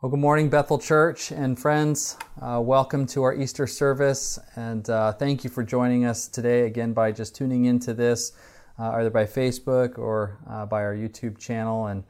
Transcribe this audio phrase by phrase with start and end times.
[0.00, 2.16] Well, good morning, Bethel Church and friends.
[2.40, 6.92] Uh, welcome to our Easter service, and uh, thank you for joining us today again
[6.92, 8.30] by just tuning into this,
[8.78, 11.86] uh, either by Facebook or uh, by our YouTube channel.
[11.88, 12.04] And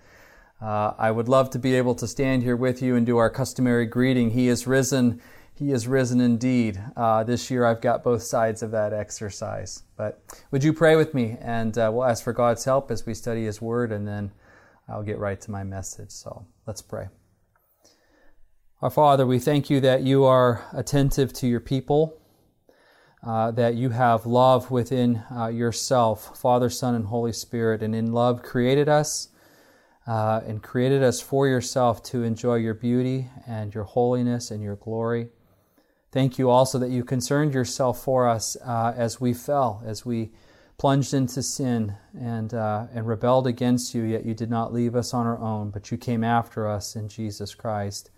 [0.61, 3.31] uh, I would love to be able to stand here with you and do our
[3.31, 4.33] customary greeting.
[4.33, 5.23] He is risen.
[5.55, 6.79] He is risen indeed.
[6.95, 9.85] Uh, this year I've got both sides of that exercise.
[9.97, 10.21] But
[10.51, 11.39] would you pray with me?
[11.41, 14.31] And we'll ask for God's help as we study His Word, and then
[14.91, 16.11] I'll get right to my message.
[16.11, 17.09] So let's pray.
[18.81, 22.17] Our Father, we thank you that you are attentive to your people,
[23.27, 28.13] uh, that you have love within uh, yourself, Father, Son, and Holy Spirit, and in
[28.13, 29.31] love created us
[30.07, 34.77] uh, and created us for yourself to enjoy your beauty and your holiness and your
[34.77, 35.31] glory.
[36.13, 40.31] Thank you also that you concerned yourself for us uh, as we fell, as we
[40.77, 45.13] plunged into sin and, uh, and rebelled against you, yet you did not leave us
[45.13, 48.13] on our own, but you came after us in Jesus Christ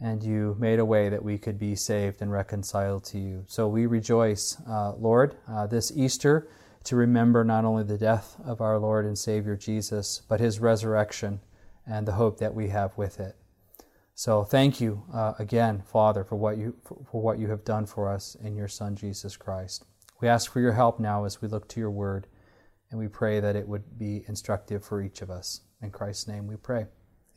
[0.00, 3.44] and you made a way that we could be saved and reconciled to you.
[3.46, 6.48] So we rejoice, uh, Lord, uh, this Easter
[6.84, 11.40] to remember not only the death of our Lord and Savior Jesus, but his resurrection
[11.86, 13.36] and the hope that we have with it.
[14.14, 17.86] So thank you uh, again, Father, for what you for, for what you have done
[17.86, 19.86] for us in your Son Jesus Christ.
[20.20, 22.26] We ask for your help now as we look to your word,
[22.90, 25.62] and we pray that it would be instructive for each of us.
[25.80, 26.86] In Christ's name we pray.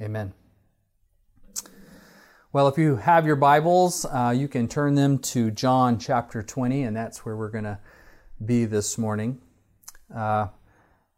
[0.01, 0.33] Amen.
[2.53, 6.83] Well, if you have your Bibles, uh, you can turn them to John chapter 20,
[6.83, 7.79] and that's where we're going to
[8.45, 9.41] be this morning.
[10.15, 10.49] Uh,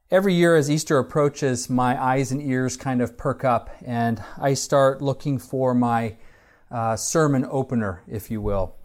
[0.09, 4.53] every year as Easter approaches, my eyes and ears kind of perk up, and I
[4.53, 6.15] start looking for my
[6.71, 8.77] uh, sermon opener, if you will.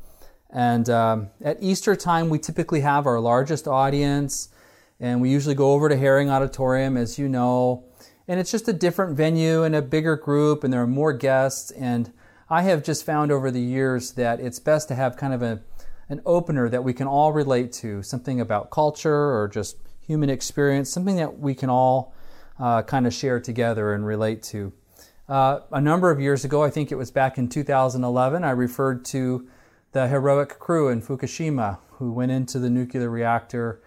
[0.52, 4.48] And um, at Easter time, we typically have our largest audience,
[4.98, 7.84] and we usually go over to Hering Auditorium, as you know.
[8.26, 11.70] And it's just a different venue and a bigger group, and there are more guests.
[11.70, 12.12] And
[12.52, 15.62] I have just found over the years that it's best to have kind of a,
[16.08, 20.90] an opener that we can all relate to, something about culture or just human experience,
[20.90, 22.12] something that we can all
[22.58, 24.72] uh, kind of share together and relate to.
[25.28, 29.04] Uh, a number of years ago, I think it was back in 2011, I referred
[29.06, 29.48] to
[29.92, 33.80] the heroic crew in Fukushima who went into the nuclear reactor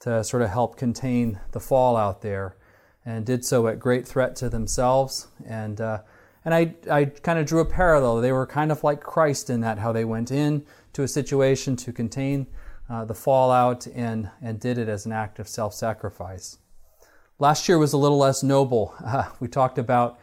[0.00, 2.56] to sort of help contain the fallout there
[3.04, 5.98] and did so at great threat to themselves and uh,
[6.44, 8.20] and I, I kind of drew a parallel.
[8.20, 11.76] They were kind of like Christ in that, how they went in to a situation
[11.76, 12.46] to contain
[12.88, 16.58] uh, the fallout and, and did it as an act of self sacrifice.
[17.38, 18.94] Last year was a little less noble.
[19.04, 20.18] Uh, we talked about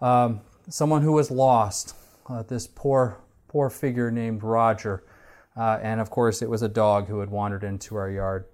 [0.00, 1.94] um, someone who was lost,
[2.28, 5.04] uh, this poor, poor figure named Roger.
[5.56, 8.44] Uh, and of course, it was a dog who had wandered into our yard.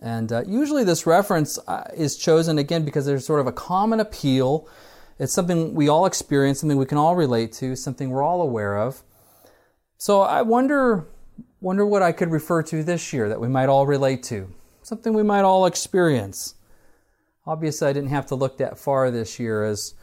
[0.00, 3.98] And uh, usually, this reference uh, is chosen again because there's sort of a common
[3.98, 4.68] appeal
[5.18, 8.78] it's something we all experience, something we can all relate to, something we're all aware
[8.78, 9.02] of.
[9.96, 11.08] So I wonder,
[11.60, 14.52] wonder what I could refer to this year that we might all relate to,
[14.82, 16.54] something we might all experience.
[17.46, 19.94] Obviously, I didn't have to look that far this year as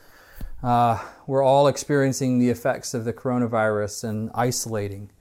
[0.62, 5.12] uh, we're all experiencing the effects of the coronavirus and isolating.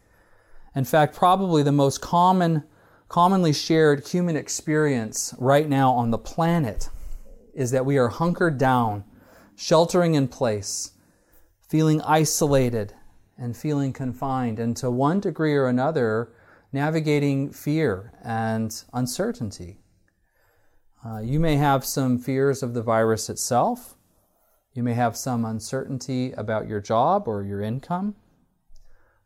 [0.75, 2.65] In fact, probably the most common,
[3.09, 6.89] commonly shared human experience right now on the planet
[7.53, 9.05] is that we are hunkered down
[9.57, 10.93] sheltering in place,
[11.69, 12.95] feeling isolated
[13.37, 16.33] and feeling confined, and to one degree or another,
[16.73, 19.79] navigating fear and uncertainty.
[21.05, 23.95] Uh, you may have some fears of the virus itself.
[24.73, 28.17] You may have some uncertainty about your job or your income.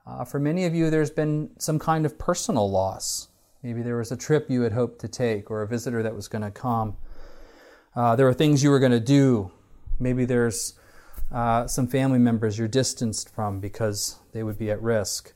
[0.06, 3.28] Uh, for many of you, there's been some kind of personal loss.
[3.62, 6.28] Maybe there was a trip you had hoped to take or a visitor that was
[6.28, 6.96] going to come.
[7.94, 9.50] Uh, there were things you were going to do
[9.98, 10.74] Maybe there's
[11.32, 15.32] uh, some family members you're distanced from because they would be at risk.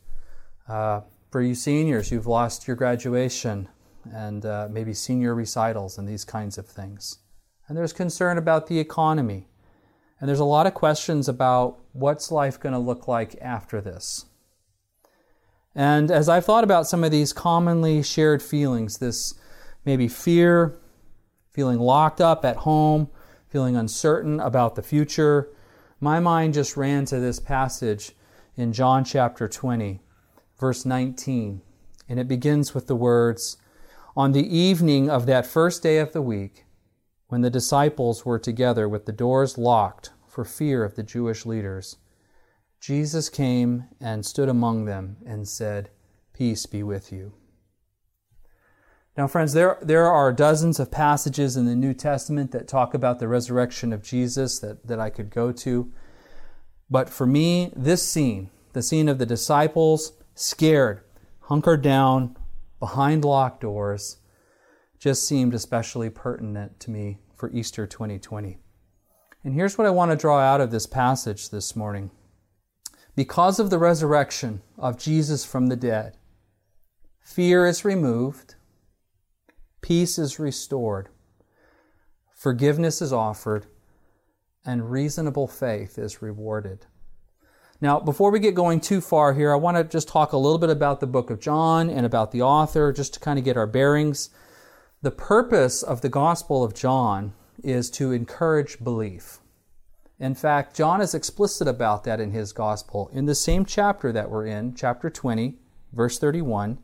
[0.69, 3.69] Uh, for you seniors, you've lost your graduation
[4.13, 7.19] and uh, maybe senior recitals and these kinds of things.
[7.69, 9.49] And there's concern about the economy.
[10.21, 14.27] And there's a lot of questions about what's life going to look like after this.
[15.75, 19.35] And as I've thought about some of these commonly shared feelings, this
[19.85, 20.79] maybe fear,
[21.51, 23.09] feeling locked up at home,
[23.53, 25.51] feeling uncertain about the future,
[26.01, 28.13] my mind just ran to this passage
[28.57, 30.01] in John chapter 20,
[30.59, 31.61] verse 19.
[32.09, 33.59] And it begins with the words
[34.17, 36.65] On the evening of that first day of the week,
[37.29, 41.99] when the disciples were together with the doors locked for fear of the Jewish leaders,
[42.81, 45.91] Jesus came and stood among them and said,
[46.33, 47.35] Peace be with you.
[49.17, 53.19] Now, friends, there, there are dozens of passages in the New Testament that talk about
[53.19, 55.93] the resurrection of Jesus that, that I could go to.
[56.89, 61.03] But for me, this scene, the scene of the disciples scared,
[61.41, 62.37] hunkered down
[62.81, 64.17] behind locked doors,
[64.99, 68.57] just seemed especially pertinent to me for Easter 2020.
[69.45, 72.11] And here's what I want to draw out of this passage this morning.
[73.15, 76.17] Because of the resurrection of Jesus from the dead,
[77.21, 78.55] fear is removed,
[79.83, 81.09] peace is restored,
[82.35, 83.67] forgiveness is offered,
[84.65, 86.87] and reasonable faith is rewarded.
[87.81, 90.59] Now, before we get going too far here, I want to just talk a little
[90.59, 93.57] bit about the book of John and about the author, just to kind of get
[93.57, 94.31] our bearings.
[95.03, 99.41] The purpose of the Gospel of John is to encourage belief.
[100.21, 103.11] In fact, John is explicit about that in his Gospel.
[103.13, 105.57] In the same chapter that we're in, chapter 20,
[105.93, 106.79] verse 31,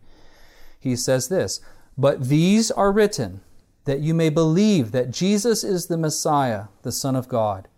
[0.81, 1.61] he says this
[1.99, 3.43] But these are written
[3.85, 7.69] that you may believe that Jesus is the Messiah, the Son of God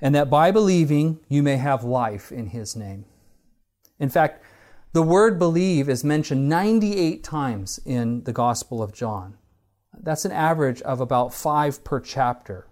[0.00, 3.04] and that by believing you may have life in his name.
[3.98, 4.44] In fact,
[4.92, 9.36] the word believe is mentioned 98 times in the Gospel of John.
[9.92, 12.68] That's an average of about five per chapter.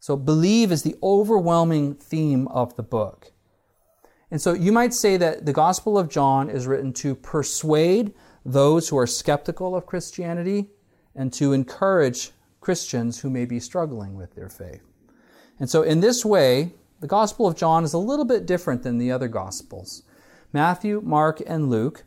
[0.00, 3.32] So, believe is the overwhelming theme of the book.
[4.30, 8.12] And so, you might say that the Gospel of John is written to persuade
[8.44, 10.70] those who are skeptical of Christianity
[11.14, 14.82] and to encourage Christians who may be struggling with their faith.
[15.58, 18.98] And so, in this way, the Gospel of John is a little bit different than
[18.98, 20.02] the other Gospels.
[20.52, 22.04] Matthew, Mark, and Luke,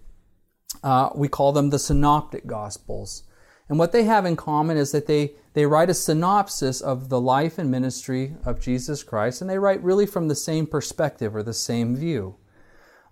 [0.83, 3.23] uh, we call them the Synoptic Gospels.
[3.69, 7.21] And what they have in common is that they, they write a synopsis of the
[7.21, 11.43] life and ministry of Jesus Christ, and they write really from the same perspective or
[11.43, 12.35] the same view.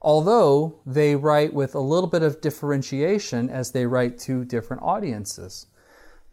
[0.01, 5.67] Although they write with a little bit of differentiation as they write to different audiences.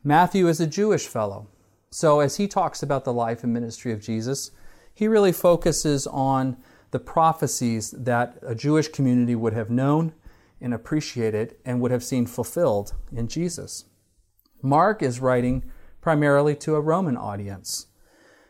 [0.02, 1.48] Matthew is a Jewish fellow.
[1.90, 4.50] So, as he talks about the life and ministry of Jesus,
[4.94, 6.56] he really focuses on
[6.90, 10.12] the prophecies that a Jewish community would have known
[10.60, 13.84] and appreciated and would have seen fulfilled in Jesus.
[14.62, 15.70] Mark is writing
[16.00, 17.86] primarily to a Roman audience.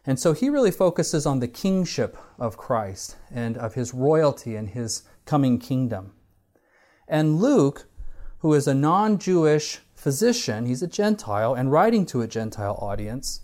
[0.09, 4.71] And so he really focuses on the kingship of Christ and of his royalty and
[4.71, 6.15] his coming kingdom.
[7.07, 7.87] And Luke,
[8.39, 13.43] who is a non Jewish physician, he's a Gentile, and writing to a Gentile audience,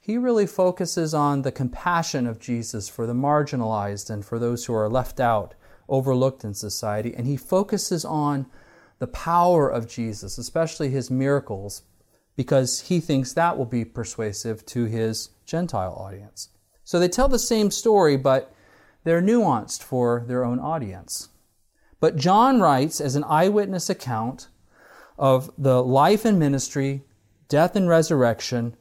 [0.00, 4.72] he really focuses on the compassion of Jesus for the marginalized and for those who
[4.72, 5.54] are left out,
[5.90, 7.14] overlooked in society.
[7.14, 8.46] And he focuses on
[8.98, 11.82] the power of Jesus, especially his miracles,
[12.38, 16.50] because he thinks that will be persuasive to his Gentile audience.
[16.84, 18.54] So they tell the same story, but
[19.02, 21.30] they're nuanced for their own audience.
[21.98, 24.46] But John writes as an eyewitness account
[25.18, 27.02] of the life and ministry,
[27.48, 28.76] death and resurrection,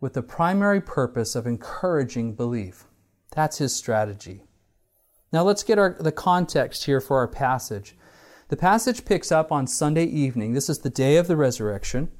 [0.00, 2.86] with the primary purpose of encouraging belief.
[3.30, 4.42] That's his strategy.
[5.32, 7.96] Now let's get our, the context here for our passage.
[8.48, 10.54] The passage picks up on Sunday evening.
[10.54, 12.10] This is the day of the resurrection.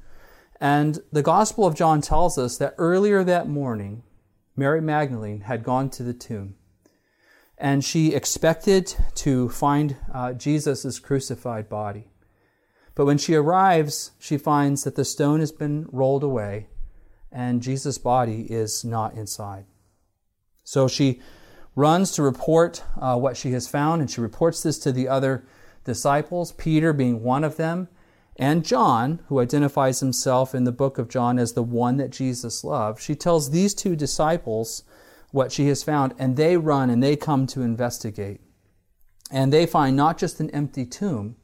[0.61, 4.03] And the Gospel of John tells us that earlier that morning,
[4.55, 6.53] Mary Magdalene had gone to the tomb.
[7.57, 12.11] And she expected to find uh, Jesus' crucified body.
[12.93, 16.67] But when she arrives, she finds that the stone has been rolled away
[17.31, 19.65] and Jesus' body is not inside.
[20.63, 21.21] So she
[21.75, 25.47] runs to report uh, what she has found, and she reports this to the other
[25.85, 27.87] disciples, Peter being one of them,
[28.37, 32.63] and John, who identifies himself in the book of John as the one that Jesus
[32.63, 33.01] loved.
[33.01, 34.83] She tells these two disciples
[35.31, 38.41] what she has found, and they run and they come to investigate.
[39.31, 41.37] And they find not just an empty tomb,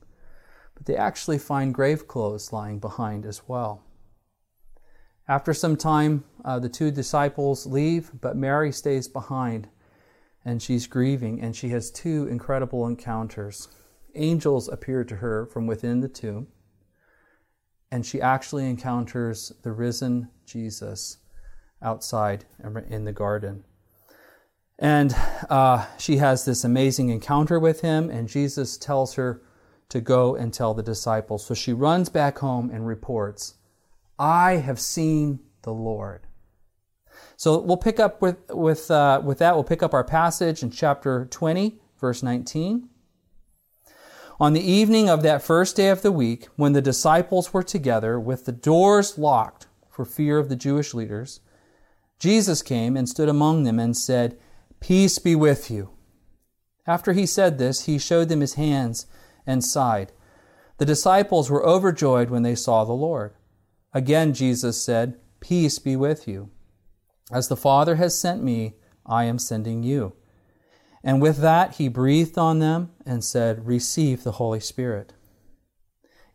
[0.75, 3.83] but they actually find grave clothes lying behind as well.
[5.27, 9.67] After some time, uh, the two disciples leave, but Mary stays behind
[10.45, 13.67] and she's grieving, and she has two incredible encounters.
[14.15, 16.47] Angels appear to her from within the tomb,
[17.91, 21.17] and she actually encounters the risen Jesus
[21.81, 22.45] outside
[22.89, 23.63] in the garden.
[24.79, 25.15] And
[25.49, 29.41] uh, she has this amazing encounter with him, and Jesus tells her
[29.89, 31.45] to go and tell the disciples.
[31.45, 33.55] So she runs back home and reports
[34.19, 36.21] I have seen the Lord.
[37.35, 39.53] So we'll pick up with, with, uh, with that.
[39.53, 42.89] We'll pick up our passage in chapter 20, verse 19.
[44.39, 48.19] On the evening of that first day of the week, when the disciples were together
[48.19, 51.39] with the doors locked for fear of the Jewish leaders,
[52.19, 54.37] Jesus came and stood among them and said,
[54.79, 55.89] Peace be with you.
[56.85, 59.07] After he said this, he showed them his hands
[59.47, 60.11] and side.
[60.77, 63.33] The disciples were overjoyed when they saw the Lord.
[63.91, 66.51] Again, Jesus said, Peace be with you.
[67.31, 70.13] As the Father has sent me, I am sending you.
[71.07, 75.13] And with that, he breathed on them and said, Receive the Holy Spirit.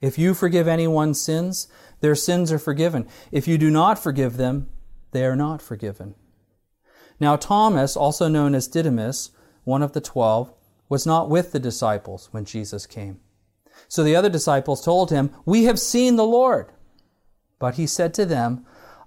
[0.00, 1.68] If you forgive anyone's sins,
[2.00, 3.06] their sins are forgiven.
[3.30, 4.70] If you do not forgive them,
[5.10, 6.14] they are not forgiven.
[7.20, 9.32] Now, Thomas, also known as Didymus,
[9.64, 10.54] one of the twelve,
[10.88, 13.20] was not with the disciples when Jesus came.
[13.88, 16.72] So the other disciples told him, We have seen the Lord.
[17.58, 18.64] But he said to them,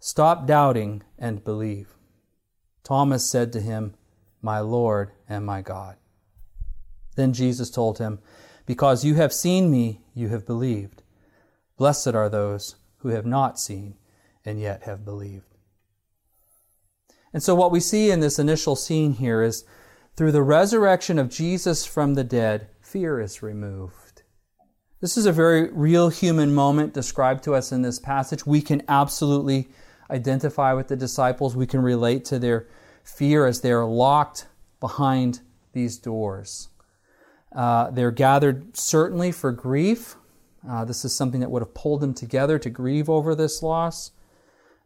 [0.00, 1.88] Stop doubting and believe.
[2.84, 3.94] Thomas said to him,
[4.40, 5.96] My Lord and my God.
[7.16, 8.20] Then Jesus told him,
[8.64, 11.02] Because you have seen me, you have believed.
[11.76, 13.96] Blessed are those who have not seen
[14.44, 15.56] and yet have believed.
[17.32, 19.64] And so, what we see in this initial scene here is
[20.16, 24.22] through the resurrection of Jesus from the dead, fear is removed.
[25.00, 28.46] This is a very real human moment described to us in this passage.
[28.46, 29.68] We can absolutely
[30.10, 31.56] identify with the disciples.
[31.56, 32.66] We can relate to their
[33.02, 34.46] fear as they're locked
[34.80, 35.40] behind
[35.72, 36.68] these doors.
[37.54, 40.16] Uh, they're gathered certainly for grief.
[40.68, 44.12] Uh, this is something that would have pulled them together to grieve over this loss.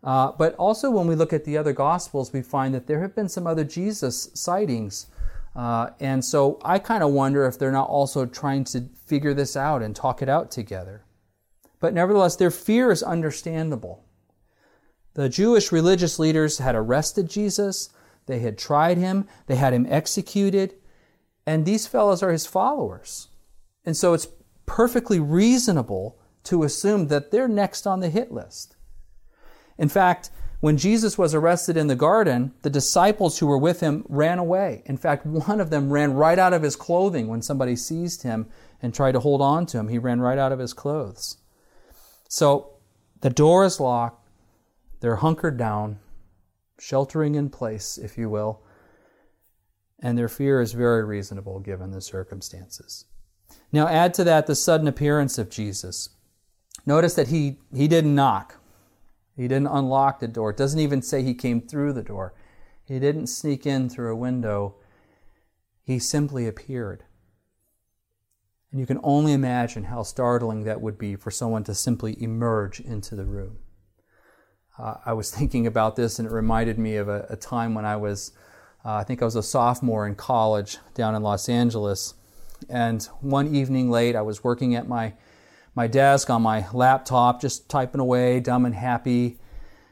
[0.04, 3.14] Uh, but also, when we look at the other Gospels, we find that there have
[3.14, 5.06] been some other Jesus sightings.
[5.54, 9.56] Uh, and so I kind of wonder if they're not also trying to figure this
[9.56, 11.04] out and talk it out together.
[11.78, 14.04] But nevertheless, their fear is understandable.
[15.14, 17.90] The Jewish religious leaders had arrested Jesus,
[18.26, 20.74] they had tried him, they had him executed,
[21.46, 23.28] and these fellows are his followers.
[23.84, 24.28] And so it's
[24.64, 28.76] perfectly reasonable to assume that they're next on the hit list.
[29.76, 34.04] In fact, when Jesus was arrested in the garden, the disciples who were with him
[34.08, 34.82] ran away.
[34.86, 38.46] In fact, one of them ran right out of his clothing when somebody seized him
[38.80, 39.88] and tried to hold on to him.
[39.88, 41.38] He ran right out of his clothes.
[42.28, 42.74] So
[43.22, 44.21] the door is locked.
[45.02, 45.98] They're hunkered down,
[46.78, 48.62] sheltering in place, if you will,
[49.98, 53.06] and their fear is very reasonable given the circumstances.
[53.72, 56.10] Now, add to that the sudden appearance of Jesus.
[56.86, 58.60] Notice that he, he didn't knock,
[59.36, 60.50] he didn't unlock the door.
[60.50, 62.32] It doesn't even say he came through the door,
[62.84, 64.76] he didn't sneak in through a window.
[65.82, 67.02] He simply appeared.
[68.70, 72.78] And you can only imagine how startling that would be for someone to simply emerge
[72.78, 73.58] into the room
[74.78, 77.84] uh, I was thinking about this and it reminded me of a, a time when
[77.84, 78.32] I was,
[78.84, 82.14] uh, I think I was a sophomore in college down in Los Angeles.
[82.68, 85.14] And one evening late, I was working at my,
[85.74, 89.38] my desk on my laptop, just typing away, dumb and happy.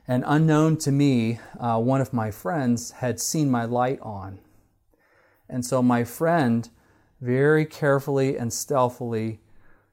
[0.07, 4.41] And unknown to me, uh, one of my friends had seen my light on.
[5.49, 6.69] And so my friend
[7.21, 9.41] very carefully and stealthily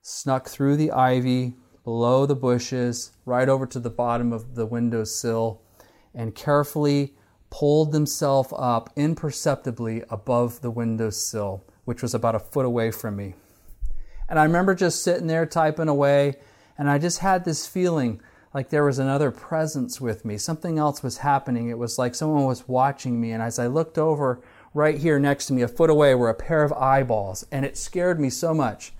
[0.02, 1.56] snuck through the ivy,
[1.88, 5.62] below the bushes, right over to the bottom of the windowsill,
[6.14, 7.16] and carefully
[7.50, 13.34] pulled themselves up imperceptibly above the windowsill, which was about a foot away from me.
[14.28, 16.36] And I remember just sitting there typing away,
[16.78, 18.20] and I just had this feeling
[18.54, 20.38] like there was another presence with me.
[20.38, 21.70] Something else was happening.
[21.70, 24.42] It was like someone was watching me, and as I looked over,
[24.74, 27.78] right here next to me, a foot away, were a pair of eyeballs, and it
[27.78, 28.92] scared me so much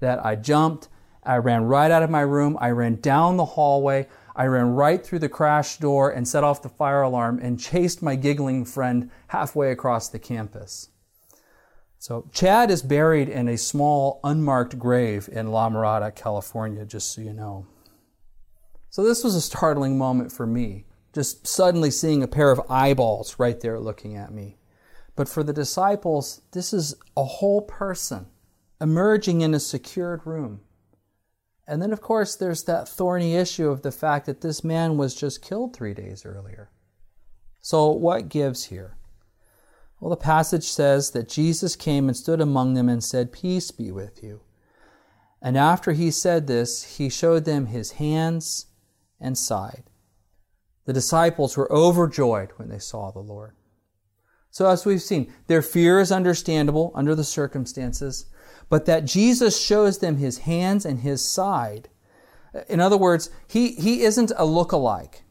[0.00, 0.88] that I jumped
[1.28, 2.56] I ran right out of my room.
[2.58, 4.08] I ran down the hallway.
[4.34, 8.02] I ran right through the crash door and set off the fire alarm and chased
[8.02, 10.88] my giggling friend halfway across the campus.
[11.98, 17.20] So, Chad is buried in a small, unmarked grave in La Mirada, California, just so
[17.20, 17.66] you know.
[18.88, 23.38] So, this was a startling moment for me, just suddenly seeing a pair of eyeballs
[23.38, 24.56] right there looking at me.
[25.14, 28.28] But for the disciples, this is a whole person
[28.80, 30.60] emerging in a secured room.
[31.68, 35.14] And then, of course, there's that thorny issue of the fact that this man was
[35.14, 36.70] just killed three days earlier.
[37.60, 38.96] So, what gives here?
[40.00, 43.92] Well, the passage says that Jesus came and stood among them and said, Peace be
[43.92, 44.40] with you.
[45.42, 48.66] And after he said this, he showed them his hands
[49.20, 49.84] and side.
[50.86, 53.54] The disciples were overjoyed when they saw the Lord.
[54.50, 58.24] So, as we've seen, their fear is understandable under the circumstances
[58.68, 61.88] but that Jesus shows them his hands and his side.
[62.68, 65.22] In other words, he, he isn't a look-alike.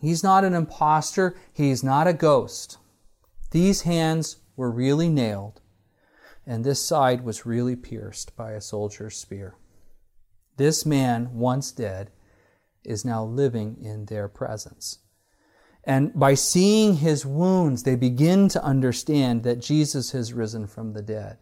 [0.00, 1.36] He's not an impostor.
[1.52, 2.78] He's not a ghost.
[3.50, 5.62] These hands were really nailed
[6.46, 9.54] and this side was really pierced by a soldier's spear.
[10.56, 12.10] This man, once dead,
[12.84, 14.98] is now living in their presence.
[15.84, 21.02] And by seeing his wounds, they begin to understand that Jesus has risen from the
[21.02, 21.38] dead.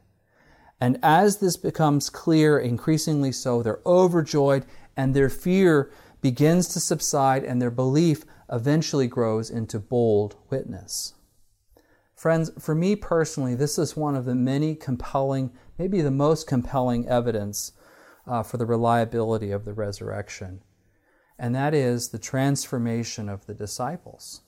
[0.81, 4.65] And as this becomes clear, increasingly so, they're overjoyed
[4.97, 11.15] and their fear begins to subside and their belief eventually grows into bold witness.
[12.15, 17.09] Friends, for me personally, this is one of the many compelling, maybe the most compelling
[17.09, 17.73] evidence
[18.27, 20.63] uh, for the reliability of the resurrection.
[21.39, 24.43] And that is the transformation of the disciples.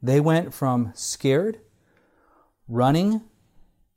[0.00, 1.58] They went from scared,
[2.68, 3.22] running,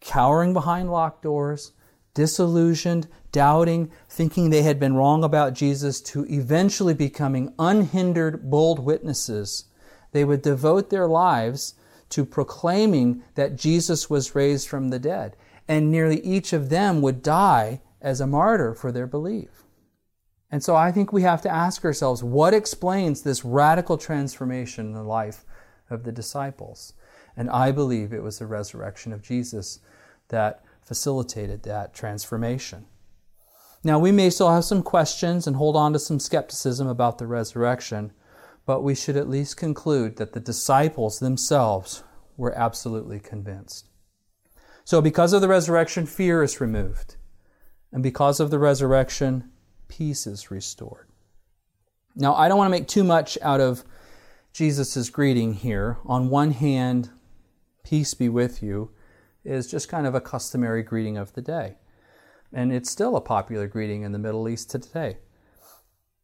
[0.04, 1.72] cowering behind locked doors,
[2.14, 9.66] disillusioned, doubting, thinking they had been wrong about Jesus, to eventually becoming unhindered, bold witnesses.
[10.12, 11.74] They would devote their lives
[12.10, 15.36] to proclaiming that Jesus was raised from the dead.
[15.68, 19.64] And nearly each of them would die as a martyr for their belief.
[20.52, 24.94] And so I think we have to ask ourselves what explains this radical transformation in
[24.94, 25.46] the life
[25.90, 26.94] of the disciples?
[27.36, 29.80] And I believe it was the resurrection of Jesus
[30.30, 32.86] that facilitated that transformation.
[33.84, 37.28] Now, we may still have some questions and hold on to some skepticism about the
[37.28, 38.14] resurrection,
[38.66, 42.04] but we should at least conclude that the disciples themselves
[42.38, 43.90] were absolutely convinced.
[44.86, 47.18] So, because of the resurrection, fear is removed.
[47.92, 49.52] And because of the resurrection,
[49.88, 51.08] peace is restored.
[52.16, 53.84] Now, I don't want to make too much out of
[54.54, 55.98] Jesus' greeting here.
[56.06, 57.10] On one hand,
[57.84, 58.92] peace be with you
[59.44, 61.76] is just kind of a customary greeting of the day.
[62.52, 65.18] And it's still a popular greeting in the Middle East today.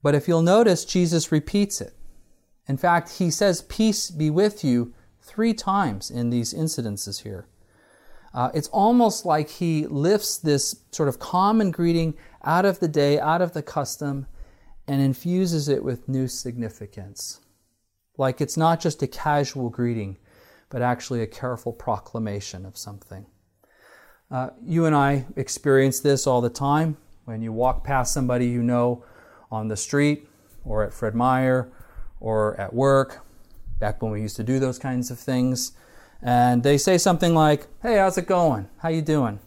[0.01, 1.93] But if you'll notice, Jesus repeats it.
[2.67, 7.47] In fact, he says, Peace be with you three times in these incidences here.
[8.33, 13.19] Uh, it's almost like he lifts this sort of common greeting out of the day,
[13.19, 14.27] out of the custom,
[14.87, 17.41] and infuses it with new significance.
[18.17, 20.17] Like it's not just a casual greeting,
[20.69, 23.25] but actually a careful proclamation of something.
[24.31, 28.61] Uh, you and I experience this all the time when you walk past somebody you
[28.61, 29.03] know
[29.51, 30.27] on the street
[30.63, 31.71] or at Fred Meyer
[32.19, 33.25] or at work,
[33.79, 35.71] back when we used to do those kinds of things,
[36.21, 38.67] and they say something like, "Hey, how's it going?
[38.79, 39.39] How you doing?"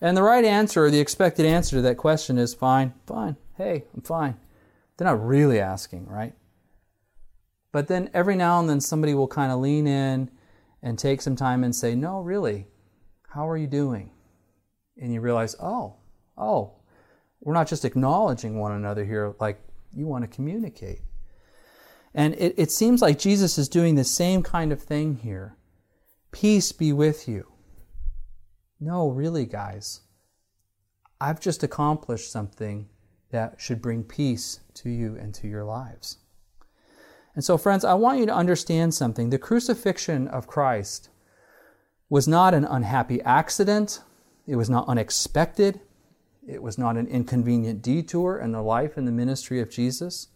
[0.00, 3.36] And the right answer or the expected answer to that question is fine, fine.
[3.56, 4.36] Hey, I'm fine.
[4.96, 6.34] They're not really asking, right?
[7.74, 10.30] But then every now and then somebody will kind of lean in
[10.80, 12.68] and take some time and say, No, really,
[13.30, 14.12] how are you doing?
[14.96, 15.96] And you realize, Oh,
[16.38, 16.74] oh,
[17.40, 19.58] we're not just acknowledging one another here, like
[19.92, 21.00] you want to communicate.
[22.14, 25.56] And it, it seems like Jesus is doing the same kind of thing here.
[26.30, 27.54] Peace be with you.
[28.78, 30.02] No, really, guys.
[31.20, 32.88] I've just accomplished something
[33.32, 36.18] that should bring peace to you and to your lives.
[37.34, 39.30] And so, friends, I want you to understand something.
[39.30, 41.08] The crucifixion of Christ
[42.08, 44.02] was not an unhappy accident,
[44.46, 45.80] it was not unexpected,
[46.46, 50.28] it was not an inconvenient detour in the life and the ministry of Jesus.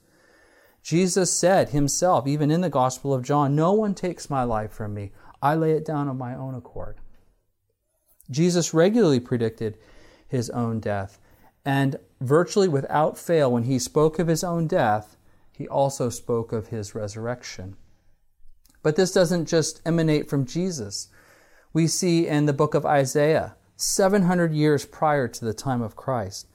[0.83, 4.95] Jesus said himself, even in the Gospel of John, No one takes my life from
[4.95, 5.13] me.
[5.43, 6.97] I lay it down of my own accord.
[8.31, 9.77] Jesus regularly predicted
[10.27, 11.21] his own death.
[11.65, 15.18] And virtually without fail, when he spoke of his own death,
[15.59, 17.77] he also spoke of his resurrection.
[18.85, 21.09] But this doesn't just emanate from Jesus.
[21.73, 26.47] We see in the book of Isaiah, 700 years prior to the time of Christ,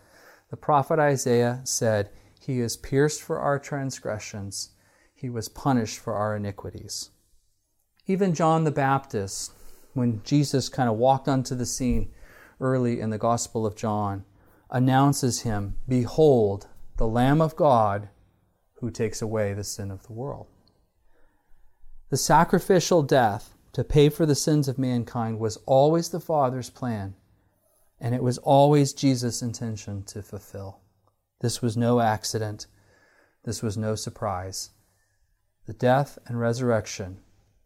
[0.49, 4.69] the prophet Isaiah said, He is pierced for our transgressions,
[5.13, 7.09] He was punished for our iniquities.
[8.07, 9.51] Even John the Baptist,
[9.93, 12.09] when Jesus kind of walked onto the scene
[12.61, 14.23] early in the Gospel of John,
[14.69, 18.07] announces him, Behold, the Lamb of God
[18.83, 20.45] who takes away the sin of the world.
[22.09, 27.15] The sacrificial death to pay for the sins of mankind was always the Father's plan,
[27.97, 30.81] and it was always Jesus' intention to fulfill.
[31.39, 32.67] This was no accident,
[33.45, 34.71] this was no surprise.
[35.65, 37.19] The death and resurrection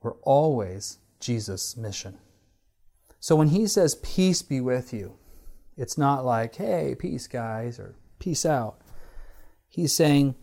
[0.03, 2.19] were always Jesus' mission.
[3.19, 5.17] So when he says, Peace be with you,
[5.75, 8.81] it's not like, Hey, peace, guys, or peace out.
[9.67, 10.35] He's saying,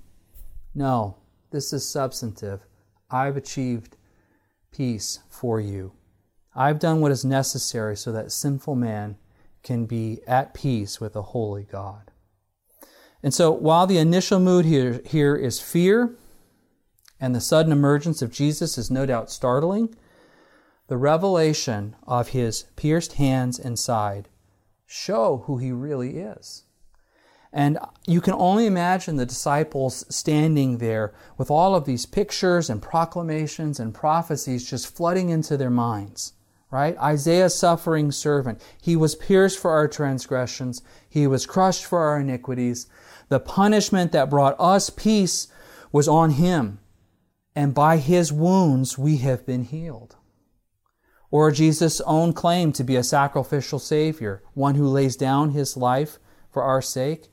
[0.75, 1.17] no,
[1.51, 2.61] this is substantive.
[3.11, 3.97] I've achieved
[4.73, 5.93] peace for you.
[6.55, 9.17] I've done what is necessary so that sinful man
[9.63, 12.11] can be at peace with a holy God.
[13.23, 16.15] And so, while the initial mood here, here is fear,
[17.19, 19.95] and the sudden emergence of Jesus is no doubt startling,
[20.89, 24.29] the revelation of his pierced hands and side
[24.87, 26.64] show who he really is.
[27.57, 32.83] And you can only imagine the disciples standing there with all of these pictures and
[32.83, 36.33] proclamations and prophecies just flooding into their minds,
[36.73, 36.99] right?
[36.99, 38.61] Isaiah's suffering servant.
[38.83, 40.83] He was pierced for our transgressions.
[41.09, 42.89] He was crushed for our iniquities.
[43.29, 45.47] The punishment that brought us peace
[45.93, 46.81] was on him.
[47.55, 50.17] And by his wounds we have been healed.
[51.31, 56.19] Or Jesus' own claim to be a sacrificial Savior, one who lays down his life
[56.51, 57.29] for our sake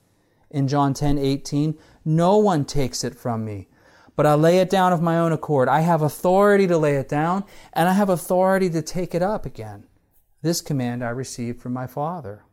[0.52, 3.68] in John 10 18, No one takes it from me,
[4.16, 5.68] but I lay it down of my own accord.
[5.68, 9.46] I have authority to lay it down, and I have authority to take it up
[9.46, 9.86] again.
[10.42, 12.44] This command I received from my Father.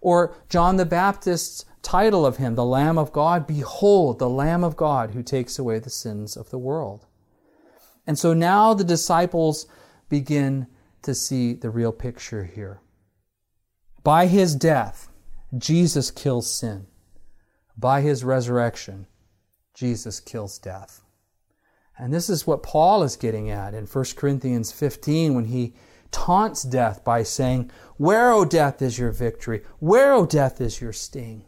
[0.00, 4.76] Or John the Baptist's title of him, the Lamb of God, Behold, the Lamb of
[4.76, 7.06] God who takes away the sins of the world.
[8.06, 9.66] And so now the disciples
[10.08, 10.66] begin
[11.02, 12.80] to see the real picture here.
[14.02, 15.08] By his death,
[15.56, 16.86] Jesus kills sin.
[17.76, 19.06] By his resurrection,
[19.74, 21.02] Jesus kills death.
[21.98, 25.74] And this is what Paul is getting at in 1 Corinthians 15 when he
[26.10, 29.62] taunts death by saying, Where, O death, is your victory?
[29.78, 31.44] Where, O death, is your sting?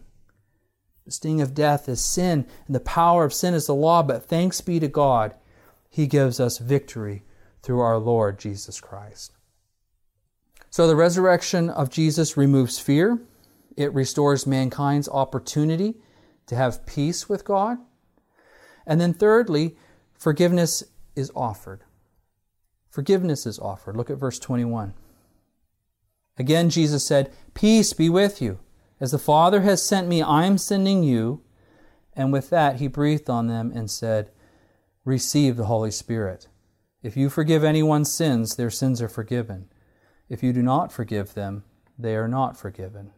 [1.04, 4.24] The sting of death is sin, and the power of sin is the law, but
[4.24, 5.34] thanks be to God,
[5.88, 7.24] he gives us victory
[7.62, 9.32] through our Lord Jesus Christ.
[10.70, 13.20] So the resurrection of Jesus removes fear,
[13.76, 15.94] it restores mankind's opportunity
[16.46, 17.78] to have peace with God.
[18.86, 19.76] And then, thirdly,
[20.18, 21.82] forgiveness is offered.
[22.90, 23.96] Forgiveness is offered.
[23.96, 24.94] Look at verse 21.
[26.38, 28.58] Again, Jesus said, Peace be with you.
[29.00, 31.42] As the Father has sent me, I am sending you.
[32.14, 34.30] And with that, he breathed on them and said,
[35.04, 36.48] Receive the Holy Spirit.
[37.02, 39.68] If you forgive anyone's sins, their sins are forgiven.
[40.28, 41.64] If you do not forgive them,
[41.98, 43.12] they are not forgiven.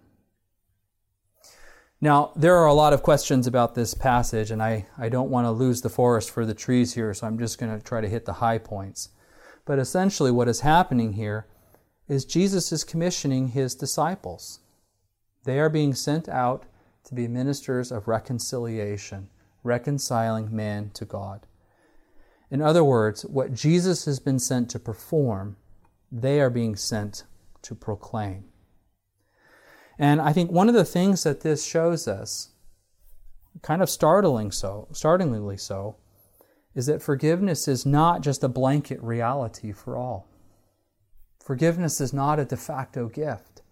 [2.00, 5.46] Now, there are a lot of questions about this passage, and I, I don't want
[5.46, 8.08] to lose the forest for the trees here, so I'm just going to try to
[8.08, 9.08] hit the high points.
[9.64, 11.46] But essentially, what is happening here
[12.08, 14.61] is Jesus is commissioning his disciples.
[15.42, 16.66] They are being sent out
[17.04, 19.28] to be ministers of reconciliation,
[19.64, 21.46] reconciling man to God.
[22.48, 25.56] In other words, what Jesus has been sent to perform,
[26.12, 27.24] they are being sent
[27.62, 28.44] to proclaim.
[29.98, 32.50] And I think one of the things that this shows us,
[33.62, 35.96] kind of startling so, startlingly so,
[36.74, 40.28] is that forgiveness is not just a blanket reality for all.
[41.44, 43.62] Forgiveness is not a de facto gift.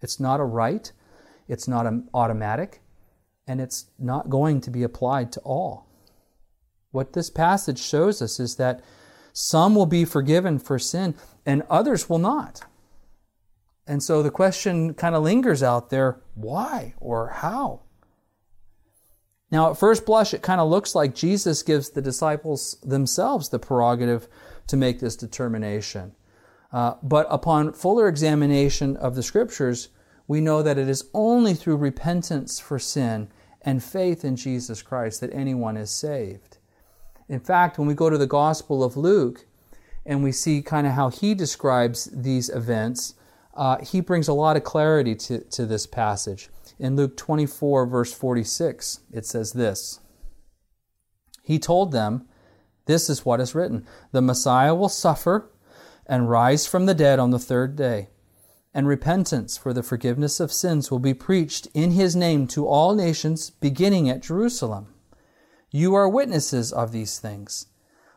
[0.00, 0.90] It's not a right,
[1.48, 2.80] it's not automatic,
[3.46, 5.88] and it's not going to be applied to all.
[6.92, 8.82] What this passage shows us is that
[9.32, 12.62] some will be forgiven for sin and others will not.
[13.90, 17.80] And so the question kind of lingers out there why or how?
[19.50, 23.58] Now, at first blush, it kind of looks like Jesus gives the disciples themselves the
[23.58, 24.28] prerogative
[24.68, 26.12] to make this determination.
[26.72, 29.88] Uh, but upon fuller examination of the scriptures,
[30.28, 33.26] we know that it is only through repentance for sin
[33.62, 36.58] and faith in Jesus Christ that anyone is saved.
[37.28, 39.46] In fact, when we go to the Gospel of Luke
[40.06, 43.14] and we see kind of how he describes these events,
[43.54, 46.48] uh, he brings a lot of clarity to, to this passage.
[46.78, 50.00] In Luke 24, verse 46, it says this
[51.42, 52.26] He told them,
[52.86, 55.50] This is what is written The Messiah will suffer
[56.06, 58.08] and rise from the dead on the third day,
[58.72, 62.94] and repentance for the forgiveness of sins will be preached in his name to all
[62.94, 64.94] nations, beginning at Jerusalem.
[65.70, 67.66] You are witnesses of these things.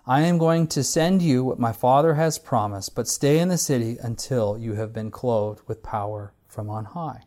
[0.06, 3.58] I am going to send you what my Father has promised, but stay in the
[3.58, 7.22] city until you have been clothed with power from on high.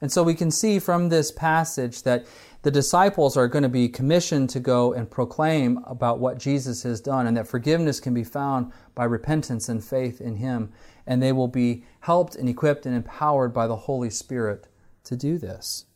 [0.00, 2.26] And so we can see from this passage that
[2.62, 7.00] the disciples are going to be commissioned to go and proclaim about what Jesus has
[7.00, 10.72] done, and that forgiveness can be found by repentance and faith in Him.
[11.08, 14.68] And they will be helped and equipped and empowered by the Holy Spirit
[15.02, 15.86] to do this.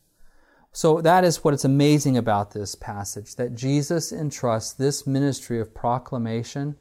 [0.71, 5.73] So that is what is amazing about this passage that Jesus entrusts this ministry of
[5.73, 6.77] proclamation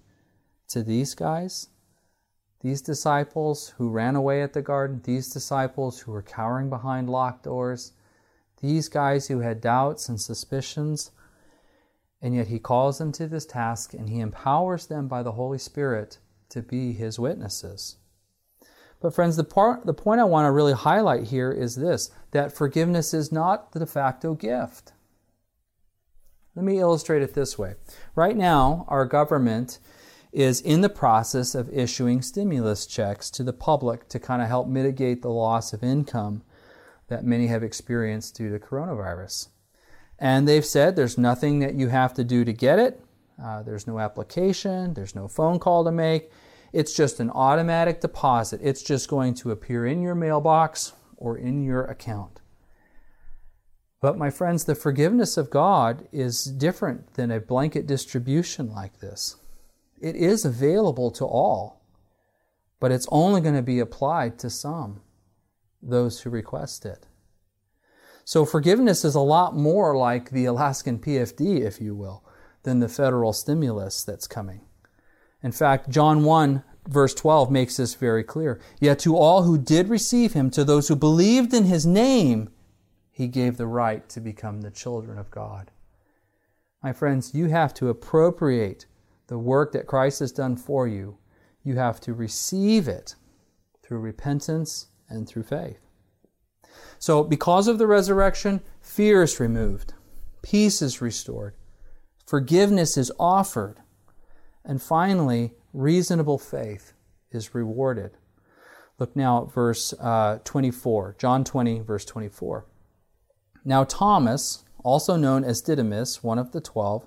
[0.68, 1.68] to these guys,
[2.60, 7.44] these disciples who ran away at the garden, these disciples who were cowering behind locked
[7.44, 7.92] doors,
[8.60, 11.10] these guys who had doubts and suspicions.
[12.20, 15.58] And yet he calls them to this task and he empowers them by the Holy
[15.58, 16.18] Spirit
[16.50, 17.96] to be his witnesses.
[19.00, 22.52] But, friends, the, part, the point I want to really highlight here is this that
[22.52, 24.92] forgiveness is not the de facto gift.
[26.54, 27.74] Let me illustrate it this way.
[28.16, 29.78] Right now, our government
[30.32, 34.66] is in the process of issuing stimulus checks to the public to kind of help
[34.66, 36.42] mitigate the loss of income
[37.06, 39.48] that many have experienced due to coronavirus.
[40.18, 43.00] And they've said there's nothing that you have to do to get it.
[43.42, 46.30] Uh, there's no application, there's no phone call to make.
[46.72, 48.60] It's just an automatic deposit.
[48.62, 52.40] It's just going to appear in your mailbox or in your account.
[54.00, 59.36] But, my friends, the forgiveness of God is different than a blanket distribution like this.
[60.00, 61.82] It is available to all,
[62.78, 65.00] but it's only going to be applied to some,
[65.82, 67.08] those who request it.
[68.24, 72.24] So, forgiveness is a lot more like the Alaskan PFD, if you will,
[72.62, 74.67] than the federal stimulus that's coming.
[75.42, 78.60] In fact, John 1, verse 12, makes this very clear.
[78.80, 82.50] Yet to all who did receive him, to those who believed in his name,
[83.10, 85.70] he gave the right to become the children of God.
[86.82, 88.86] My friends, you have to appropriate
[89.26, 91.18] the work that Christ has done for you.
[91.62, 93.14] You have to receive it
[93.82, 95.80] through repentance and through faith.
[96.98, 99.94] So, because of the resurrection, fear is removed,
[100.42, 101.54] peace is restored,
[102.26, 103.80] forgiveness is offered,
[104.68, 106.92] and finally, reasonable faith
[107.32, 108.12] is rewarded.
[108.98, 112.66] Look now at verse uh, 24, John 20, verse 24.
[113.64, 117.06] Now, Thomas, also known as Didymus, one of the twelve,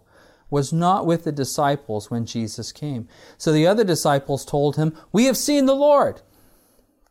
[0.50, 3.08] was not with the disciples when Jesus came.
[3.38, 6.21] So the other disciples told him, We have seen the Lord.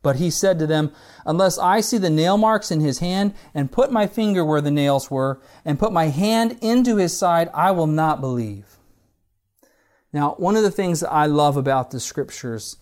[0.03, 0.91] But he said to them,
[1.25, 4.71] Unless I see the nail marks in his hand, and put my finger where the
[4.71, 8.77] nails were, and put my hand into his side, I will not believe.
[10.13, 12.77] Now, one of the things that I love about the scriptures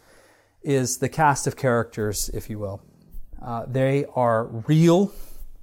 [0.61, 2.81] is the cast of characters, if you will.
[3.41, 5.13] Uh, they are real,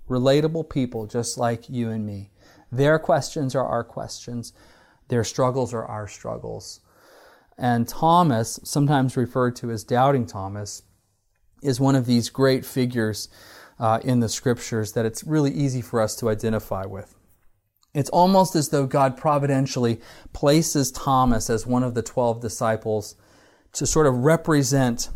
[0.08, 2.30] relatable people, just like you and me.
[2.70, 4.52] Their questions are our questions,
[5.08, 6.80] their struggles are our struggles.
[7.58, 10.82] And Thomas, sometimes referred to as Doubting Thomas,
[11.62, 13.28] is one of these great figures
[13.78, 17.14] uh, in the scriptures that it's really easy for us to identify with.
[17.96, 20.02] It's almost as though God providentially
[20.34, 23.16] places Thomas as one of the 12 disciples
[23.72, 25.08] to sort of represent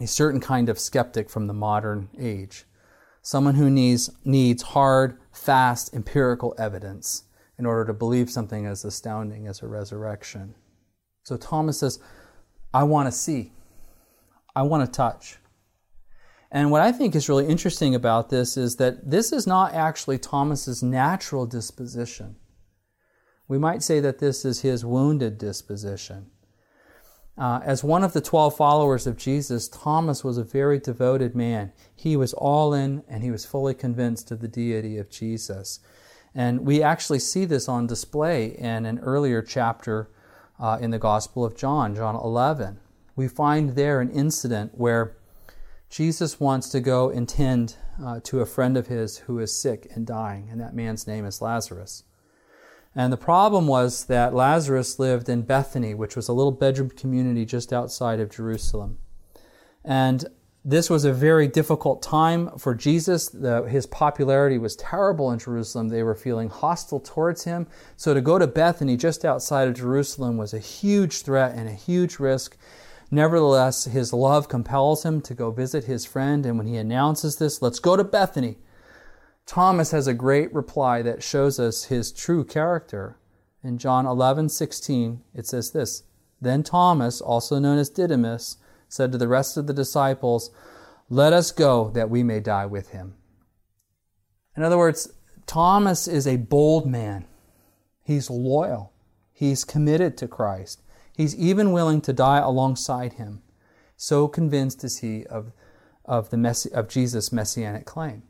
[0.00, 2.64] a certain kind of skeptic from the modern age.
[3.22, 9.46] Someone who needs, needs hard, fast, empirical evidence in order to believe something as astounding
[9.46, 10.56] as a resurrection.
[11.22, 12.00] So Thomas says,
[12.74, 13.52] I want to see.
[14.56, 15.36] I want to touch.
[16.52, 20.18] And what I think is really interesting about this is that this is not actually
[20.18, 22.36] Thomas's natural disposition.
[23.46, 26.30] We might say that this is his wounded disposition.
[27.38, 31.72] Uh, as one of the 12 followers of Jesus, Thomas was a very devoted man.
[31.94, 35.80] He was all in and he was fully convinced of the deity of Jesus.
[36.34, 40.10] And we actually see this on display in an earlier chapter
[40.58, 42.78] uh, in the Gospel of John, John 11.
[43.16, 45.16] We find there an incident where
[45.90, 49.88] Jesus wants to go and tend uh, to a friend of his who is sick
[49.94, 52.04] and dying, and that man's name is Lazarus.
[52.94, 57.44] And the problem was that Lazarus lived in Bethany, which was a little bedroom community
[57.44, 58.98] just outside of Jerusalem.
[59.84, 60.26] And
[60.64, 63.28] this was a very difficult time for Jesus.
[63.28, 65.88] The, his popularity was terrible in Jerusalem.
[65.88, 67.66] They were feeling hostile towards him.
[67.96, 71.72] So to go to Bethany, just outside of Jerusalem, was a huge threat and a
[71.72, 72.56] huge risk.
[73.10, 77.60] Nevertheless, his love compels him to go visit his friend, and when he announces this,
[77.60, 78.58] let's go to Bethany,
[79.46, 83.16] Thomas has a great reply that shows us his true character.
[83.64, 86.04] In John 11, 16, it says this
[86.40, 90.52] Then Thomas, also known as Didymus, said to the rest of the disciples,
[91.08, 93.16] Let us go that we may die with him.
[94.56, 95.12] In other words,
[95.46, 97.26] Thomas is a bold man.
[98.04, 98.92] He's loyal.
[99.32, 100.80] He's committed to Christ.
[101.16, 103.42] He's even willing to die alongside him.
[103.96, 105.52] So convinced is he of,
[106.04, 108.22] of, the messi- of Jesus' messianic claim.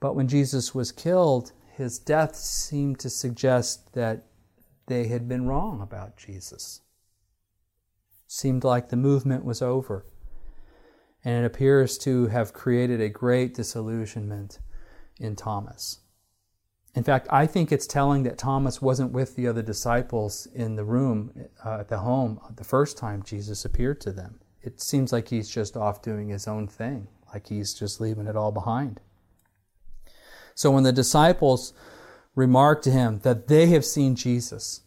[0.00, 4.26] But when Jesus was killed, his death seemed to suggest that
[4.86, 6.80] they had been wrong about Jesus.
[8.26, 10.06] Seemed like the movement was over.
[11.24, 14.58] And it appears to have created a great disillusionment
[15.18, 16.00] in Thomas.
[16.98, 20.82] In fact, I think it's telling that Thomas wasn't with the other disciples in the
[20.82, 21.32] room
[21.64, 24.40] uh, at the home the first time Jesus appeared to them.
[24.62, 28.34] It seems like he's just off doing his own thing, like he's just leaving it
[28.34, 28.98] all behind.
[30.56, 31.72] So when the disciples
[32.34, 34.80] remark to him that they have seen Jesus,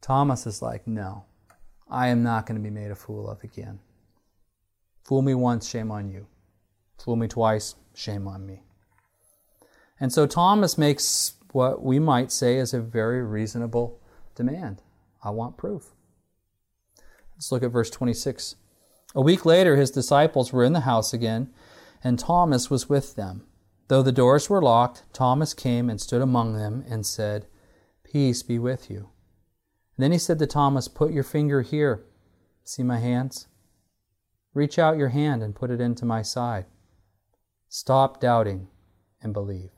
[0.00, 1.26] Thomas is like, No,
[1.90, 3.80] I am not going to be made a fool of again.
[5.04, 6.26] Fool me once, shame on you.
[6.96, 8.62] Fool me twice, shame on me.
[10.00, 14.00] And so Thomas makes what we might say is a very reasonable
[14.34, 14.82] demand.
[15.22, 15.94] I want proof.
[17.34, 18.56] Let's look at verse 26.
[19.14, 21.52] A week later, his disciples were in the house again,
[22.02, 23.46] and Thomas was with them.
[23.88, 27.46] Though the doors were locked, Thomas came and stood among them and said,
[28.04, 29.10] Peace be with you.
[29.98, 32.04] Then he said to Thomas, Put your finger here.
[32.64, 33.48] See my hands?
[34.54, 36.66] Reach out your hand and put it into my side.
[37.68, 38.68] Stop doubting
[39.20, 39.70] and believe.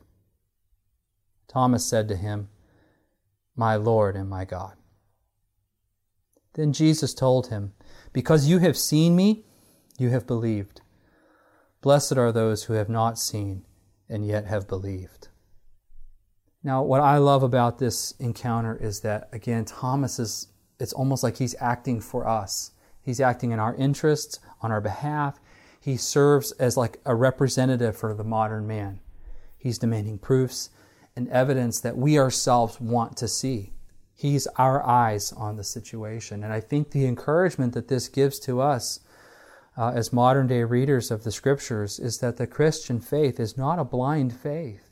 [1.52, 2.48] Thomas said to him,
[3.54, 4.74] My Lord and my God.
[6.54, 7.74] Then Jesus told him,
[8.14, 9.44] Because you have seen me,
[9.98, 10.80] you have believed.
[11.82, 13.64] Blessed are those who have not seen
[14.08, 15.28] and yet have believed.
[16.64, 21.36] Now, what I love about this encounter is that, again, Thomas is, it's almost like
[21.36, 22.70] he's acting for us.
[23.02, 25.38] He's acting in our interests, on our behalf.
[25.80, 29.00] He serves as like a representative for the modern man.
[29.58, 30.70] He's demanding proofs
[31.16, 33.72] and evidence that we ourselves want to see.
[34.14, 36.44] He's our eyes on the situation.
[36.44, 39.00] And I think the encouragement that this gives to us
[39.76, 43.78] uh, as modern day readers of the scriptures is that the Christian faith is not
[43.78, 44.90] a blind faith.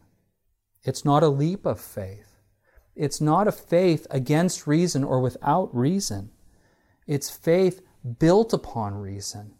[0.83, 2.31] It's not a leap of faith.
[2.97, 6.31] It's not a faith against reason or without reason.
[7.07, 7.83] It's faith
[8.19, 9.55] built upon reason.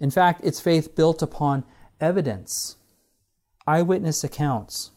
[0.00, 1.64] In fact, it's faith built upon
[2.00, 2.76] evidence,
[3.66, 4.90] eyewitness accounts,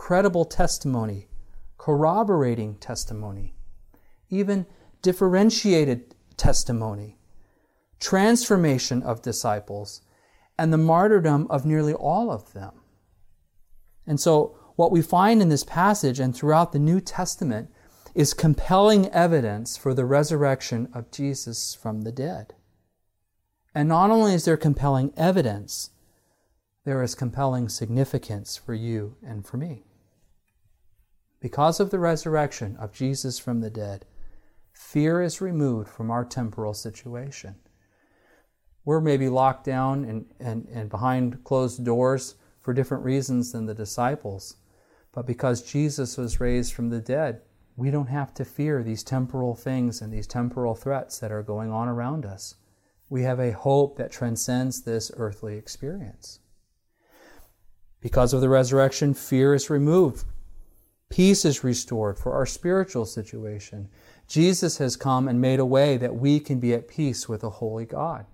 [0.00, 1.28] credible testimony,
[1.76, 3.54] corroborating testimony,
[4.30, 4.64] even
[5.02, 7.18] differentiated testimony,
[8.00, 10.00] transformation of disciples,
[10.58, 12.80] and the martyrdom of nearly all of them.
[14.06, 17.70] And so, what we find in this passage and throughout the New Testament
[18.14, 22.54] is compelling evidence for the resurrection of Jesus from the dead.
[23.74, 25.90] And not only is there compelling evidence,
[26.86, 29.84] there is compelling significance for you and for me.
[31.40, 34.04] Because of the resurrection of Jesus from the dead,
[34.72, 37.56] fear is removed from our temporal situation.
[38.84, 43.74] We're maybe locked down and, and, and behind closed doors for different reasons than the
[43.74, 44.56] disciples.
[45.12, 47.40] But because Jesus was raised from the dead,
[47.74, 51.72] we don't have to fear these temporal things and these temporal threats that are going
[51.72, 52.56] on around us.
[53.08, 56.40] We have a hope that transcends this earthly experience.
[58.00, 60.24] Because of the resurrection, fear is removed
[61.10, 63.88] Peace is restored for our spiritual situation.
[64.28, 67.50] Jesus has come and made a way that we can be at peace with a
[67.50, 68.26] holy God.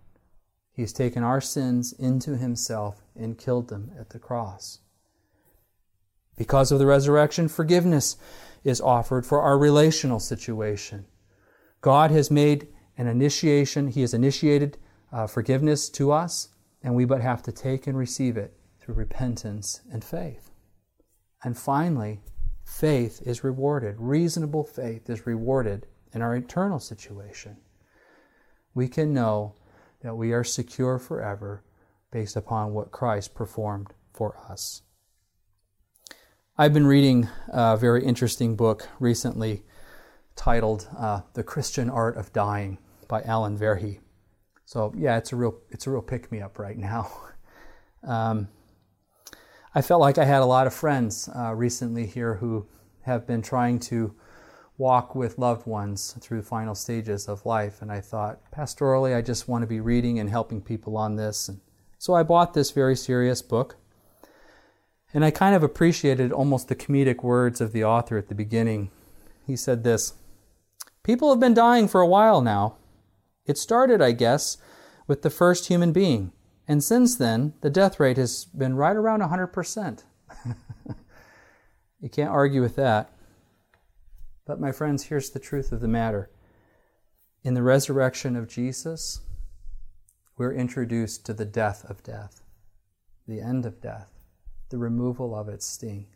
[0.73, 4.81] He has taken our sins into himself and killed them at the cross.
[6.37, 8.19] Because of the resurrection, forgiveness
[8.63, 11.07] is offered for our relational situation.
[11.81, 14.77] God has made an initiation, He has initiated
[15.11, 16.49] uh, forgiveness to us,
[16.83, 20.51] and we but have to take and receive it through repentance and faith.
[21.43, 22.21] And finally,
[22.67, 23.95] faith is rewarded.
[23.99, 27.57] Reasonable faith is rewarded in our eternal situation.
[28.75, 29.55] We can know
[30.03, 31.63] that we are secure forever
[32.11, 34.83] based upon what Christ performed for us.
[36.59, 39.63] I've been reading a very interesting book recently
[40.35, 44.01] titled uh, "The Christian Art of Dying" by Allen Verhey.
[44.65, 47.11] So yeah, it's a real it's a real pick me up right now.
[48.03, 48.49] Um,
[49.77, 52.67] I felt like I had a lot of friends uh, recently here who
[53.03, 54.15] have been trying to
[54.79, 57.83] walk with loved ones through the final stages of life.
[57.83, 61.51] And I thought, pastorally, I just want to be reading and helping people on this.
[61.51, 61.61] And
[61.99, 63.77] so I bought this very serious book.
[65.13, 68.91] And I kind of appreciated almost the comedic words of the author at the beginning.
[69.47, 70.15] He said this
[71.03, 72.77] People have been dying for a while now.
[73.45, 74.57] It started, I guess,
[75.07, 76.33] with the first human being.
[76.69, 80.03] And since then, the death rate has been right around 100%.
[82.01, 83.13] you can't argue with that.
[84.47, 86.31] But, my friends, here's the truth of the matter.
[87.43, 89.21] In the resurrection of Jesus,
[90.37, 92.43] we're introduced to the death of death,
[93.27, 94.13] the end of death,
[94.71, 96.07] the removal of its sting.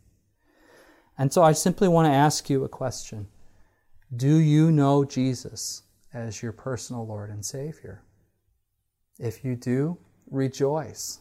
[1.16, 3.28] And so I simply want to ask you a question
[4.14, 8.02] Do you know Jesus as your personal Lord and Savior?
[9.18, 9.98] If you do,
[10.30, 11.20] rejoice.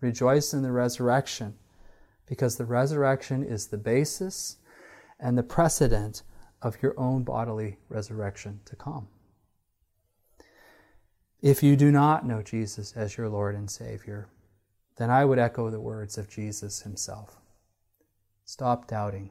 [0.00, 1.54] Rejoice in the resurrection,
[2.26, 4.56] because the resurrection is the basis
[5.18, 6.22] and the precedent
[6.62, 9.08] of your own bodily resurrection to come.
[11.40, 14.28] If you do not know Jesus as your Lord and Savior,
[14.96, 17.36] then I would echo the words of Jesus himself
[18.44, 19.30] Stop doubting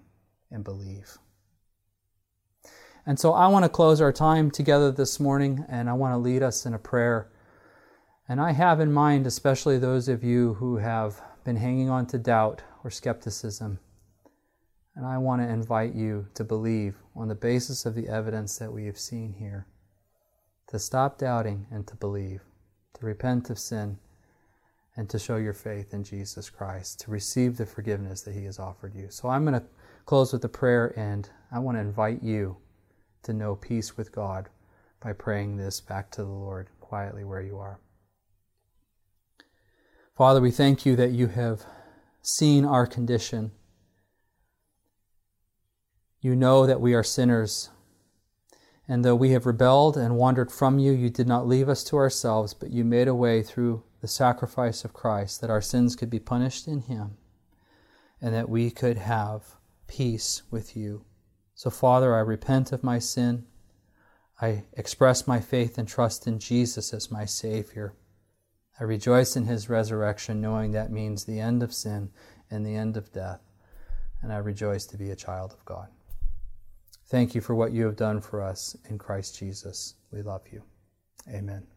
[0.51, 1.17] and believe.
[3.07, 6.17] And so I want to close our time together this morning, and I want to
[6.17, 7.32] lead us in a prayer
[8.30, 12.17] and I have in mind, especially those of you who have been hanging on to
[12.17, 13.80] doubt or skepticism.
[14.95, 18.73] And I want to invite you to believe on the basis of the evidence that
[18.73, 19.65] we have seen here
[20.67, 22.41] to stop doubting and to believe,
[22.95, 23.97] to repent of sin,
[24.97, 28.59] and to show your faith in Jesus Christ, to receive the forgiveness that He has
[28.59, 29.07] offered you.
[29.09, 29.65] So I'm going to
[30.05, 32.57] close with a prayer, and I want to invite you
[33.23, 34.49] to know peace with God
[34.99, 37.80] by praying this back to the Lord quietly where you are.
[40.18, 41.63] Father, we thank you that you have
[42.24, 43.51] seen our condition.
[46.22, 47.70] You know that we are sinners.
[48.88, 51.97] And though we have rebelled and wandered from you, you did not leave us to
[51.97, 56.09] ourselves, but you made a way through the sacrifice of Christ that our sins could
[56.09, 57.18] be punished in Him
[58.20, 59.43] and that we could have
[59.86, 61.05] peace with you.
[61.53, 63.45] So, Father, I repent of my sin.
[64.41, 67.93] I express my faith and trust in Jesus as my Savior.
[68.80, 72.11] I rejoice in his resurrection, knowing that means the end of sin
[72.51, 73.41] and the end of death.
[74.21, 75.88] And I rejoice to be a child of God.
[77.07, 79.95] Thank you for what you have done for us in Christ Jesus.
[80.11, 80.61] We love you.
[81.30, 81.76] Amen.